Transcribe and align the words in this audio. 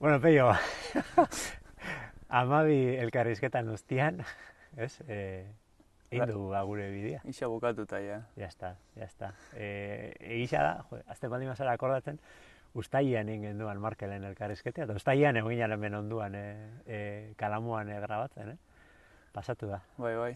Bueno, 0.00 0.18
peio, 0.18 0.48
amabi 2.30 2.96
elkarrizketan 2.96 3.68
ustian, 3.68 4.22
ez? 4.80 4.94
E, 5.04 5.44
egin 6.08 6.30
dugu 6.30 6.46
ba, 6.54 6.62
gure 6.64 6.86
bidea. 6.88 7.20
Ixa 7.28 7.50
bukatuta, 7.52 8.00
ja. 8.00 8.22
Ya 8.34 8.46
está, 8.48 8.78
ya 8.96 9.04
está. 9.04 9.34
E, 9.52 10.14
egisa 10.24 10.62
da, 10.64 10.72
jo, 10.88 11.02
azte 11.04 11.28
baldin 11.28 11.52
mazara 11.52 11.76
akordatzen, 11.76 12.16
ustaian 12.72 13.28
egin 13.28 13.50
genduan 13.50 13.84
Markelen 13.84 14.24
elkarrizketea, 14.24 14.88
eta 14.88 14.96
ustaian 14.96 15.36
egin 15.36 15.52
ginen 15.52 15.76
hemen 15.76 15.98
onduan 16.00 16.34
e, 16.34 16.46
e, 16.86 17.00
kalamuan 17.36 17.92
e, 17.92 18.00
grabatzen, 18.00 18.54
eh? 18.54 18.86
Pasatu 19.36 19.68
da. 19.68 19.82
Bai, 20.00 20.14
bai. 20.16 20.32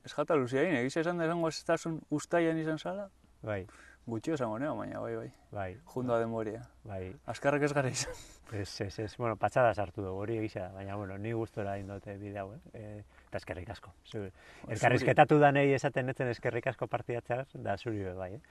Ez 0.00 0.14
jata 0.16 0.40
luzia 0.40 0.64
egin, 0.64 0.80
egisa 0.80 1.04
esan 1.04 1.20
da 1.20 1.28
esango 1.28 1.52
ez 1.52 1.60
ustaian 2.08 2.56
izan 2.56 2.80
zala? 2.80 3.10
Bai, 3.42 3.66
Gutxio 4.06 4.34
esango 4.34 4.58
neo, 4.58 4.74
baina 4.76 5.00
bai, 5.00 5.14
bai. 5.14 5.28
bai, 5.52 5.70
Jundoa 5.94 6.18
demoria. 6.18 6.62
bai. 6.84 7.14
Azkarrak 7.26 7.62
ez 7.62 7.72
gara 7.72 7.88
izan. 7.88 8.14
Ez, 8.52 8.80
ez, 8.80 8.98
ez, 8.98 9.16
bueno, 9.16 9.36
patxada 9.40 9.72
sartu 9.74 10.02
dugu, 10.02 10.18
hori 10.24 10.36
egisa 10.36 10.66
baina, 10.74 10.96
bueno, 10.96 11.16
ni 11.18 11.32
gustora 11.32 11.76
egin 11.78 11.88
dute 11.88 12.16
bide 12.18 12.40
hau, 12.42 12.50
eh? 12.52 12.60
E, 12.74 13.04
eta 13.28 13.38
eskerrik 13.38 13.70
asko. 13.72 13.94
Zu, 14.04 14.26
elkarrizketatu 14.68 15.38
da 15.40 15.52
nahi 15.54 15.72
esaten 15.72 16.10
netzen 16.10 16.28
eskerrik 16.28 16.66
asko 16.72 16.88
partidatzeaz, 16.90 17.46
da 17.54 17.78
zuri 17.78 18.02
bai, 18.18 18.34
eh? 18.34 18.42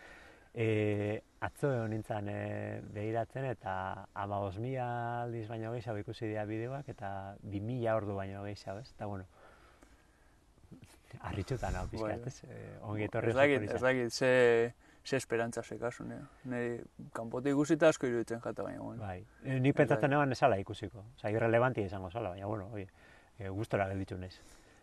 E, 0.53 1.21
atzo 1.39 1.70
nintzen 1.87 2.27
e, 2.27 2.39
behiratzen 2.91 3.45
eta 3.51 4.07
ama 4.13 4.39
mila 4.59 4.87
aldiz 5.23 5.47
baino 5.47 5.71
gehiago 5.71 5.99
ikusi 5.99 6.27
dira 6.27 6.43
bideoak 6.45 6.89
eta 6.89 7.35
bi 7.43 7.59
mila 7.59 7.95
ordu 7.95 8.15
baino 8.15 8.43
gehiago, 8.43 8.79
ez? 8.79 8.91
Eta, 8.95 9.05
bueno, 9.05 9.25
harritxutan 11.20 11.75
hau 11.75 11.87
pizkat, 11.87 12.23
Bai, 12.23 12.27
ez? 12.27 12.43
E, 12.47 12.79
ongi 12.81 13.03
etorri 13.03 13.29
Ez 13.29 13.35
dakit, 13.35 13.70
ez 13.70 13.81
dakit, 13.81 14.11
ze, 14.11 14.73
ze 15.03 15.17
esperantza 15.17 15.63
sekasun, 15.63 16.09
neo. 16.09 16.25
Niri 16.45 16.81
kanpotik 17.13 17.55
ikusita 17.55 17.89
asko 17.89 18.07
iruditzen 18.07 18.41
jata, 18.41 18.63
baina, 18.63 18.81
bueno. 18.81 19.01
Bai, 19.01 19.26
e, 19.43 19.59
ni 19.59 19.73
pentsatzen 19.73 20.13
eban 20.13 20.31
esala 20.31 20.59
ikusiko. 20.62 21.05
Osa, 21.15 21.31
irrelevantia 21.34 21.85
izango 21.85 22.12
zala, 22.12 22.29
baina, 22.29 22.45
bueno, 22.45 22.70
oie, 22.73 22.87
e, 23.37 23.49
gustora 23.49 23.87
gelditu 23.89 24.17
naiz. 24.17 24.35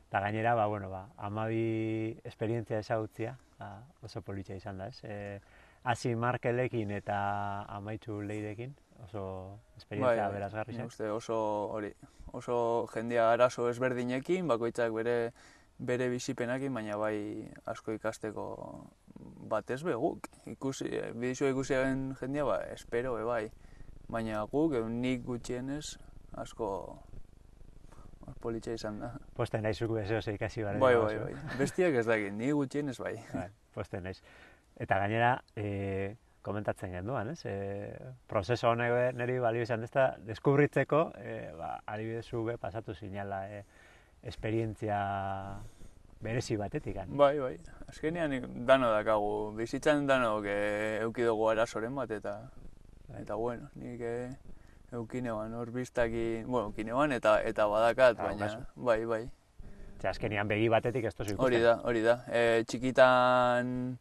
Eta 0.08 0.20
gainera, 0.24 0.54
ba, 0.54 0.66
bueno, 0.66 0.90
ba, 0.90 1.06
amabi 1.16 2.18
esperientzia 2.24 2.80
ezagutzia, 2.80 3.36
ba, 3.58 3.70
oso 4.02 4.22
politxa 4.22 4.56
izan 4.56 4.78
da, 4.78 4.88
ez? 4.88 5.02
E, 5.04 5.40
hasi 5.84 6.14
Markelekin 6.16 6.90
eta 6.96 7.18
amaitzu 7.76 8.20
leidekin, 8.22 8.74
oso 9.04 9.22
esperientzia 9.76 10.26
bai, 10.26 10.34
berazgarri 10.34 10.74
nik 10.74 10.80
zen. 10.80 10.90
uste 10.90 11.10
oso 11.10 11.36
hori, 11.76 11.92
oso 12.32 12.88
jendea 12.92 13.30
arazo 13.32 13.68
ezberdinekin, 13.70 14.48
bakoitzak 14.50 14.92
bere 14.96 15.18
bere 15.78 16.08
bizipenakin, 16.10 16.74
baina 16.74 16.96
bai 16.98 17.46
asko 17.70 17.94
ikasteko 17.94 18.44
batez 19.48 19.82
be 19.84 19.94
guk. 19.94 20.28
Ikusi, 20.46 20.90
bidizua 21.14 21.50
ikusi 21.52 21.74
den 21.74 22.14
jendea, 22.20 22.44
ba, 22.44 22.60
espero 22.74 23.14
be 23.16 23.24
bai. 23.24 23.44
Baina 24.08 24.44
guk, 24.48 24.74
eh, 24.74 24.84
nik 24.88 25.24
gutxienez, 25.26 25.98
asko 26.40 26.70
politxa 28.42 28.76
izan 28.76 29.00
da. 29.02 29.12
Posten 29.36 29.62
naiz 29.64 29.78
zuku 29.78 29.98
ez 30.00 30.10
ikasi 30.28 30.64
baren. 30.64 30.80
Bai, 30.80 30.94
bai, 30.96 31.16
bai. 31.18 31.34
Bestiak 31.58 31.96
ez 32.00 32.06
dakit, 32.06 32.32
ni 32.34 32.50
gutxienez 32.52 32.98
bai. 33.00 33.16
Bai, 33.32 33.48
posten 33.74 34.04
naiz. 34.04 34.20
Eta 34.78 34.98
gainera, 35.02 35.32
e, 35.56 36.16
komentatzen 36.46 36.92
genduan, 36.94 37.32
ez? 37.32 37.40
E, 37.48 37.54
prozeso 38.30 38.70
honek 38.70 39.16
niri 39.18 39.38
balio 39.42 39.64
izan 39.66 39.84
ez 39.84 39.90
da, 39.94 40.10
deskubritzeko, 40.28 41.02
e, 41.18 41.38
ba, 41.58 41.74
adibidez 41.86 42.26
zu 42.26 42.44
be 42.46 42.58
pasatu 42.60 42.94
zinala 42.94 43.42
e, 43.50 43.64
esperientzia 44.22 45.00
berezi 46.20 46.56
batetik. 46.56 46.96
Bai, 47.06 47.38
bai. 47.38 47.56
Azkenean 47.88 48.66
dano 48.66 48.90
dakagu, 48.92 49.54
bizitzan 49.56 50.06
dano 50.06 50.42
e, 50.44 50.98
euki 51.02 51.22
dugu 51.22 51.48
arazoren 51.50 51.94
bat 51.94 52.10
eta 52.10 52.50
Bai. 53.08 53.22
eta 53.22 53.34
bueno, 53.36 53.70
nik 53.76 54.00
e, 54.00 54.36
eukinean 54.92 55.54
hor 55.54 55.70
biztaki, 55.70 56.42
bueno, 56.44 56.68
eukinean 56.68 57.12
eta 57.12 57.40
eta 57.42 57.66
badakat, 57.66 58.18
Ah, 58.18 58.24
baina 58.32 58.46
kasu. 58.46 58.58
bai, 58.76 59.04
bai. 59.04 59.30
Ze 60.00 60.08
azkenian 60.08 60.46
begi 60.48 60.68
batetik 60.68 61.04
ez 61.04 61.14
tozu 61.14 61.32
ikusten. 61.34 61.44
Hori 61.44 61.60
da, 61.62 61.80
hori 61.84 62.02
da. 62.02 62.24
E, 62.30 62.62
txikitan 62.66 63.98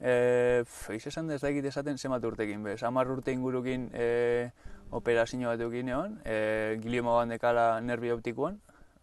e, 0.00 0.64
eiz 0.90 1.06
esan 1.06 1.30
ez 1.30 1.40
dakit 1.42 1.64
esaten 1.64 1.98
zenbat 1.98 2.24
urtekin 2.24 2.62
bez. 2.62 2.82
Hamar 2.82 3.10
urte 3.10 3.32
ingurukin 3.32 3.90
e, 3.92 4.50
operazio 4.90 5.48
bat 5.48 5.60
eukin 5.60 5.88
egon, 5.88 6.20
e, 6.24 6.78
gilioma 6.82 7.16
bandekala 7.18 7.80
nerbi 7.80 8.10
optikoan, 8.14 8.60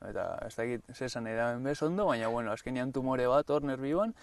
eta 0.09 0.39
ez 0.47 0.55
dakit 0.55 0.83
ze 0.93 1.05
esan 1.05 1.23
nahi 1.23 1.35
da 1.35 1.55
bez 1.57 1.81
ondo, 1.83 2.05
baina 2.05 2.27
bueno, 2.27 2.51
azkenean 2.51 2.91
tumore 2.91 3.27
bat 3.27 3.49
hor 3.49 3.63
nerbioan, 3.63 4.13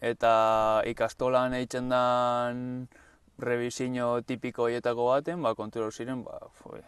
eta 0.00 0.82
ikastolan 0.86 1.54
eitzen 1.54 1.88
dan 1.88 2.88
revisio 3.38 4.22
tipiko 4.22 4.68
horietako 4.68 5.08
baten, 5.10 5.42
ba, 5.42 5.54
kontura 5.54 5.90
ziren, 5.90 6.24
ba, 6.24 6.38
fue, 6.52 6.82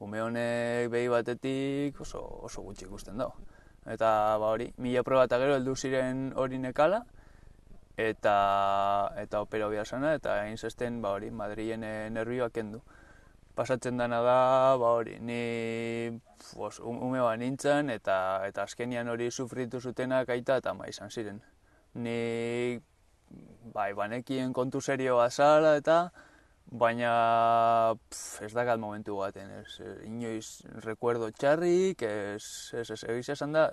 ume 0.00 0.22
honek 0.22 0.90
behi 0.90 1.08
batetik 1.08 2.00
oso, 2.00 2.22
oso 2.48 2.62
gutxi 2.62 2.86
ikusten 2.86 3.18
dago. 3.18 3.34
Eta 3.86 4.36
ba 4.40 4.52
hori, 4.52 4.70
mila 4.76 5.02
proba 5.02 5.24
eta 5.24 5.38
gero 5.40 5.56
heldu 5.56 5.74
ziren 5.76 6.32
hori 6.36 6.58
nekala, 6.58 7.04
eta 7.96 9.12
eta 9.20 9.40
opera 9.40 9.84
zana, 9.84 10.14
eta 10.14 10.44
egin 10.44 10.56
zesten 10.56 11.00
ba 11.02 11.10
hori, 11.16 11.30
Madrilen 11.30 11.80
nervioak 12.14 12.52
kendu. 12.52 12.82
Pasatzen 13.54 13.98
dana 13.98 14.20
da, 14.22 14.76
ba 14.80 14.92
hori, 14.96 15.18
ni 15.20 15.40
pues, 16.54 16.78
ume 16.80 17.20
ba 17.20 17.34
nintzen, 17.36 17.90
eta, 17.90 18.16
eta 18.46 18.64
azkenian 18.64 19.08
hori 19.08 19.30
sufritu 19.30 19.80
zutenak 19.80 20.30
aita 20.30 20.56
eta 20.62 20.70
ama 20.70 20.88
izan 20.88 21.10
ziren. 21.10 21.42
Ni 21.94 22.78
bai, 23.74 23.92
banekien 23.94 24.52
kontu 24.52 24.80
serio 24.80 25.16
bazala 25.18 25.76
eta 25.76 26.00
baina 26.70 27.94
pf, 28.08 28.42
ez 28.46 28.52
dakat 28.54 28.78
momentu 28.78 29.16
baten, 29.18 29.50
ez, 29.60 29.80
inoiz 30.06 30.62
rekuerdo 30.86 31.30
txarrik, 31.34 32.02
ez, 32.02 32.44
ez, 32.78 32.90
ez, 32.90 33.02
egiz 33.10 33.28
esan 33.34 33.56
da 33.56 33.70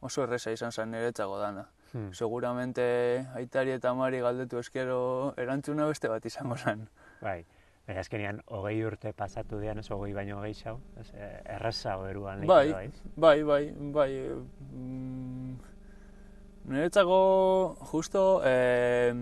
oso 0.00 0.22
erresa 0.24 0.52
izan 0.54 0.72
zen 0.72 0.90
niretzako 0.94 1.38
dana. 1.40 1.68
Hmm. 1.92 2.12
Seguramente 2.12 3.26
aitari 3.36 3.72
eta 3.76 3.90
amari 3.90 4.20
galdetu 4.20 4.58
eskero 4.60 5.34
erantzuna 5.40 5.86
beste 5.88 6.08
bat 6.08 6.24
izango 6.24 6.56
zen. 6.56 6.88
Bai. 7.20 7.44
Baina 7.88 8.02
azkenian 8.04 8.42
hogei 8.52 8.82
urte 8.84 9.14
pasatu 9.16 9.58
dian, 9.62 9.78
ez 9.80 9.86
hogei 9.88 10.10
baino 10.12 10.42
gehiago, 10.42 10.82
ez 11.00 11.06
e, 11.16 11.28
erraza 11.54 11.94
eruan 12.10 12.42
Bai, 12.46 12.66
bai. 12.72 12.90
bai, 13.16 13.42
bai, 13.48 13.62
bai. 13.94 14.10
Mm, 14.76 15.54
niretzako 16.68 17.20
justo 17.88 18.42
eh, 18.44 19.14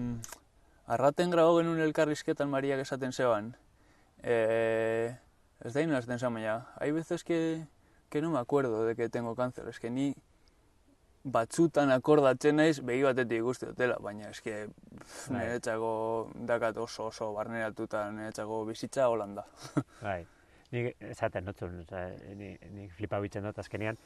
arraten 0.87 1.31
grabo 1.31 1.61
genuen 1.61 1.85
elkarrizketan 1.85 2.51
Mariak 2.51 2.83
esaten 2.83 3.15
zeban. 3.15 3.55
Eh, 4.23 5.15
ez 5.63 5.73
da 5.73 5.87
inazten 5.87 6.19
zan, 6.19 6.35
baina, 6.35 6.67
hay 6.75 6.91
veces 6.91 7.23
que, 7.23 7.69
que 8.11 8.21
no 8.21 8.33
me 8.33 8.41
acuerdo 8.41 8.85
de 8.85 8.97
que 8.97 9.09
tengo 9.09 9.37
cáncer, 9.37 9.69
es 9.69 9.79
que 9.79 9.91
ni 9.91 10.17
batzutan 11.27 11.91
akordatzen 11.91 12.57
naiz 12.61 12.79
begi 12.87 13.03
batetik 13.03 13.41
ikuste 13.43 13.67
dutela, 13.73 13.97
baina 14.03 14.29
eske 14.31 14.67
Bai. 14.67 15.41
niretzako 15.41 15.91
dakat 16.47 16.77
oso 16.79 17.09
oso 17.11 17.33
barneratuta 17.35 18.05
niretzako 18.15 18.65
bizitza 18.69 19.09
holanda. 19.11 19.45
Bai. 20.03 20.21
Nik 20.75 20.97
esaten 21.01 21.45
notzun, 21.47 21.85
nik 22.75 22.93
flipa 22.99 23.21
bitzen 23.23 23.45
dut 23.47 23.59
azkenean, 23.63 23.99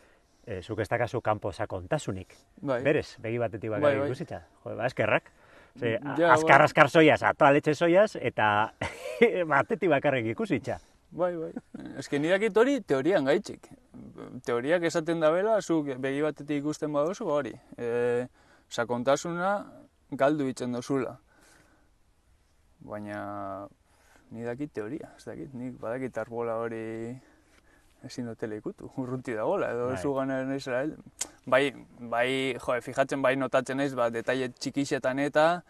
e, 0.47 0.60
zuk 0.62 0.81
ez 0.84 0.88
dakazu 0.92 1.20
kanpo 1.25 1.53
sakontasunik. 1.53 2.34
Bai. 2.60 2.82
Berez, 2.84 3.16
begi 3.20 3.38
batetik 3.41 3.70
Bai, 3.70 3.81
bakarrik 3.81 4.00
bai. 4.02 4.08
ikusita. 4.10 4.42
Jo, 4.64 4.76
ba, 4.76 4.87
eskerrak. 4.91 5.31
Ze, 5.78 5.98
Ja, 6.19 6.32
azkar, 6.34 6.58
bai. 6.58 6.64
azkar 6.64 6.91
soiaz, 6.91 7.22
atoaletxe 7.22 7.75
soiaz, 7.78 8.16
eta 8.20 8.72
batetik 9.54 9.88
bakarrik 9.92 10.26
ikusitza. 10.34 10.81
Bai, 11.10 11.32
bai. 11.37 11.52
Eske 11.98 12.19
ni 12.19 12.28
dakit 12.31 12.56
hori 12.56 12.81
teorian 12.81 13.25
gaitxik. 13.25 13.66
Teoriak 14.47 14.84
esaten 14.88 15.20
da 15.20 15.31
bela, 15.34 15.58
zuk 15.60 15.91
begi 16.03 16.22
batetik 16.25 16.62
ikusten 16.62 16.92
baduzu, 16.92 17.26
ba 17.28 17.38
hori. 17.41 17.54
E, 17.78 18.26
sakontasuna 18.70 19.50
galdu 20.10 20.48
itzen 20.50 20.72
dozula. 20.72 21.16
Baina 22.81 23.69
ni 24.31 24.46
dakit 24.46 24.72
teoria, 24.72 25.11
ez 25.17 25.25
dakit, 25.26 25.55
nik 25.55 25.76
badakit 25.81 26.17
arbola 26.22 26.56
hori 26.62 26.84
ezin 28.06 28.31
dutela 28.31 28.56
ikutu, 28.56 28.90
urruti 29.00 29.34
dagoela, 29.37 29.72
edo 29.75 29.90
Bai. 29.90 29.99
zu 30.02 30.14
gana 30.14 30.40
hel. 30.44 30.96
Bai, 31.46 31.75
bai, 31.99 32.56
jo, 32.58 32.81
fijatzen 32.81 33.22
bai 33.22 33.34
notatzen 33.37 33.76
naiz, 33.76 33.94
ba, 33.94 34.11
detaile 34.11 34.50
txikixetan 34.52 35.19
eta, 35.19 35.62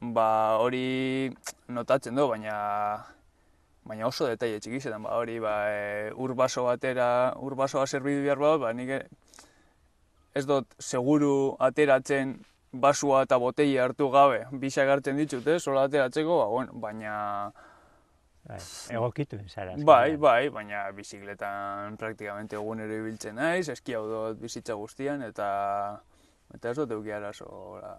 ba, 0.00 0.58
hori 0.60 1.32
notatzen 1.68 2.14
du, 2.16 2.28
baina 2.28 2.56
baina 3.84 4.06
oso 4.06 4.28
detaile 4.30 4.60
txikixetan, 4.62 5.02
ba, 5.02 5.16
hori, 5.18 5.38
ba, 5.42 5.56
e, 5.70 6.12
ur 6.14 6.34
baso 6.38 6.64
batera, 6.68 7.34
ur 7.42 7.56
basoa 7.58 7.86
zerbidu 7.86 8.22
behar 8.22 8.38
bada, 8.38 8.58
ba, 8.58 8.72
nik 8.72 8.92
ez 10.34 10.46
dut 10.46 10.74
seguru 10.78 11.56
ateratzen 11.60 12.38
basua 12.72 13.24
eta 13.26 13.36
botella 13.42 13.84
hartu 13.84 14.08
gabe, 14.10 14.44
bisak 14.62 14.88
hartzen 14.88 15.18
ditut, 15.20 15.46
eh, 15.46 15.58
sola 15.60 15.84
ateratzeko, 15.88 16.38
ba, 16.38 16.46
bueno, 16.48 16.72
baina, 16.80 17.16
Bai, 18.42 18.58
egokitu 18.90 19.38
zara. 19.46 19.76
bai, 19.86 20.16
bai, 20.16 20.48
baina 20.50 20.90
bizikletan 20.90 21.96
praktikamente 21.96 22.56
egunero 22.58 22.96
ibiltzen 22.96 23.36
naiz, 23.38 23.68
eski 23.68 23.94
hau 23.94 24.06
dut 24.08 24.40
bizitza 24.40 24.74
guztian, 24.74 25.22
eta, 25.22 26.00
eta 26.54 26.70
ez 26.70 26.76
dut 26.80 26.90
euki 26.90 27.12
arazo, 27.14 27.46
hola, 27.46 27.92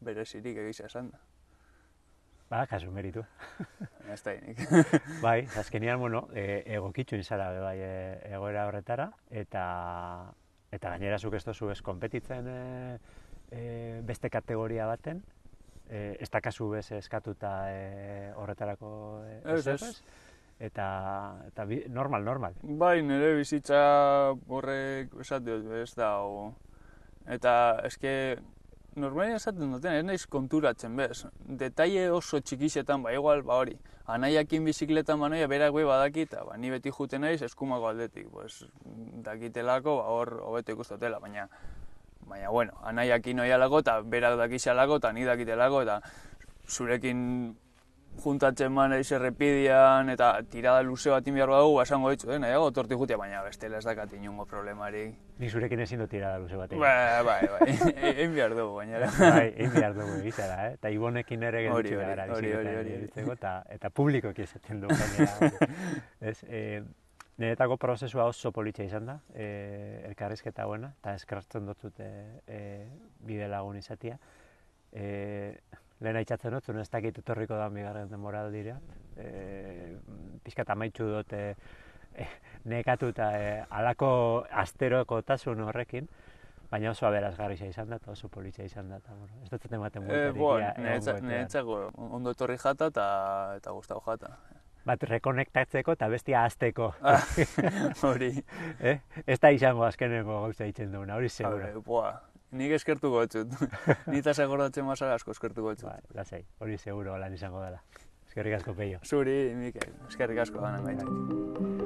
berezirik 0.00 0.56
egizia 0.64 0.86
esan 0.86 1.12
da. 1.12 1.20
Ba, 2.50 2.66
kasu 2.66 2.90
meritu. 2.90 3.22
Ez 4.12 4.22
da 4.26 4.32
bai, 5.22 5.46
azkenian, 5.56 6.00
bueno, 6.00 6.26
e, 6.34 6.64
egokitzu 6.74 7.20
izara, 7.22 7.52
bai, 7.62 7.76
e, 7.78 7.90
egoera 8.34 8.66
horretara, 8.66 9.06
eta 9.30 9.64
eta 10.74 10.90
gainera 10.90 11.18
zuk 11.18 11.34
ez 11.34 11.44
dozu 11.46 11.70
ez 11.70 11.80
konpetitzen 11.82 12.48
e, 12.50 12.58
e, 13.50 13.62
beste 14.06 14.30
kategoria 14.30 14.86
baten, 14.90 15.22
e, 15.86 16.16
ez 16.18 16.30
dakazu 16.30 16.68
bez 16.74 16.90
eskatuta 16.98 17.52
e, 17.70 18.32
horretarako 18.38 18.90
e, 19.26 19.38
Ez, 19.54 19.66
ez. 19.66 19.92
Eta, 20.60 20.86
eta 21.48 21.64
bi, 21.64 21.84
normal, 21.88 22.26
normal. 22.26 22.58
Bai, 22.62 23.00
nire 23.06 23.32
bizitza 23.38 23.80
horrek 24.48 25.14
esate 25.22 25.54
dut, 25.54 25.70
ez 25.80 25.94
da, 25.94 26.16
o... 26.26 26.50
Eta 27.30 27.54
eske, 27.86 28.12
normalia 28.96 29.36
esaten 29.36 29.72
duten, 29.72 29.94
ez 29.94 30.04
naiz 30.04 30.26
konturatzen, 30.26 30.96
bez. 30.96 31.24
Detaile 31.60 32.10
oso 32.10 32.40
txikixetan, 32.40 33.02
ba, 33.04 33.12
igual, 33.14 33.42
ba 33.46 33.60
hori. 33.60 33.76
Anaiakin 34.10 34.64
bizikletan 34.66 35.20
banoia, 35.20 35.46
berak 35.50 35.72
bai 35.74 35.84
badaki, 35.86 36.26
eta 36.26 36.44
ba, 36.44 36.56
ni 36.58 36.70
beti 36.70 36.90
juten 36.90 37.22
naiz 37.26 37.40
eskumako 37.46 37.90
aldetik. 37.92 38.28
Pues, 38.32 38.64
dakitelako, 39.26 39.96
ba, 40.00 40.08
hor, 40.16 40.34
hobeto 40.50 40.74
ikustotela, 40.74 41.20
baina, 41.22 41.46
baina, 42.26 42.50
bueno, 42.50 42.78
anaiakin 42.82 43.46
oialako, 43.46 43.84
eta 43.86 44.00
berak 44.02 44.38
dakixalako, 44.42 44.98
eta 45.02 45.12
ni 45.12 45.26
dakitelako, 45.28 45.82
eta 45.86 46.00
zurekin 46.68 47.56
juntatzen 48.20 48.72
man 48.72 48.92
eiz 48.92 49.10
errepidian 49.12 50.10
eta 50.12 50.30
tirada 50.50 50.82
luze 50.82 51.10
bat 51.10 51.24
badugu, 51.24 51.76
ba, 51.76 51.82
esango 51.82 52.10
ditzu, 52.10 52.30
eh, 52.32 52.38
nahiago 52.38 52.70
torti 52.70 52.94
jutia, 52.94 53.16
baina 53.16 53.42
bestela 53.42 53.78
ez 53.78 53.84
dakat 53.84 54.12
inongo 54.12 54.44
problemarik. 54.46 55.14
Nik 55.38 55.50
zurekin 55.50 55.80
ezin 55.80 56.00
dut 56.00 56.10
tirada 56.10 56.38
luze 56.38 56.56
bat 56.56 56.72
egin. 56.72 56.80
Bai, 56.80 57.24
bai, 57.24 57.48
bai, 57.48 57.90
egin 58.12 58.34
behar 58.34 58.54
dugu, 58.54 58.76
baina. 58.76 59.00
bai, 59.18 59.46
egin 59.56 59.74
behar 59.74 59.94
dugu 59.94 60.16
egitera, 60.20 60.66
eh? 60.66 60.72
Eta 60.74 60.90
ibonekin 60.90 61.42
ere 61.42 61.66
hori, 61.70 61.94
gara 61.96 62.26
hori, 62.34 62.52
hori, 62.52 62.76
hori. 62.82 63.28
eta, 63.32 63.54
eta 63.68 63.90
publikoki 63.90 64.42
esaten 64.42 64.80
du 64.80 64.88
hori. 64.88 65.28
Ez, 66.30 66.38
e, 66.44 66.82
niretako 67.40 67.78
prozesua 67.80 68.26
oso 68.28 68.52
politxa 68.52 68.84
izan 68.84 69.06
da, 69.08 69.20
e, 69.32 70.02
elkarrizketa 70.10 70.66
buena, 70.68 70.92
eta 71.00 71.14
eskertzen 71.16 71.70
dut 71.70 71.80
zute 71.80 72.10
e, 72.46 72.60
bide 73.24 73.48
lagun 73.48 73.80
izatia. 73.80 74.18
E, 74.92 75.56
lehen 76.00 76.16
aitzatzen 76.16 76.52
dut, 76.56 76.68
ez 76.80 76.88
dakit 76.90 77.18
etorriko 77.18 77.54
da 77.60 77.68
bigarren 77.68 78.08
denboraldira. 78.08 78.78
E, 79.16 79.96
pixkat 80.44 80.70
amaitzu 80.72 81.04
dut 81.12 81.32
e, 81.36 81.54
e, 82.14 82.26
nekatuta 82.64 83.30
e, 83.38 83.64
alako 83.70 84.46
asterokotasun 84.50 85.60
horrekin, 85.66 86.08
baina 86.70 86.92
oso 86.94 87.06
aberazgarria 87.08 87.66
izan 87.68 87.90
da, 87.90 87.98
oso 88.06 88.28
politxa 88.28 88.62
izan 88.64 88.88
da, 88.88 88.96
eta 89.02 89.12
bueno, 89.14 89.42
ez 89.42 89.50
dut 89.50 89.72
ematen 89.72 90.06
Eh, 90.08 90.28
epean. 90.30 91.26
niretzako 91.26 91.90
ondo 91.96 92.30
etorri 92.30 92.56
jata 92.58 92.86
eta, 92.94 93.06
eta 93.58 93.72
gustau 93.76 94.00
jata. 94.06 94.36
Bat 94.86 95.02
rekonektatzeko 95.10 95.92
eta 95.92 96.08
bestia 96.08 96.44
azteko. 96.48 96.94
Ah, 97.02 97.20
hori, 98.08 98.30
eh? 98.80 99.00
Ez 99.26 99.38
da 99.40 99.50
izango 99.52 99.84
azkeneko 99.84 100.40
gauza 100.46 100.64
itzen 100.64 100.92
duguna, 100.94 101.18
hori 101.20 101.28
seguro. 101.28 101.66
Hori, 101.66 101.82
buah, 101.84 102.14
nik 102.52 102.76
eskertuko 102.78 103.24
etzut. 103.26 103.54
Nita 104.12 104.34
segordatzen 104.34 104.86
mazara 104.88 105.18
asko 105.18 105.34
eskertuko 105.36 105.74
etzut. 105.76 105.90
Ba, 105.90 105.98
lasai, 106.22 106.44
hori 106.60 106.78
seguro 106.78 107.18
lan 107.18 107.34
izango 107.36 107.62
dela. 107.64 107.82
Eskerrik 108.30 108.60
asko 108.60 108.76
peio. 108.78 109.02
Zuri, 109.04 109.38
Mikel, 109.58 109.94
eskerrik 110.08 110.44
asko 110.46 110.62
ganan 110.62 110.86
gaitik. 110.86 111.79